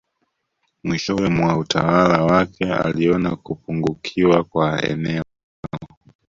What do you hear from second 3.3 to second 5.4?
kupungukiwa kwa eneo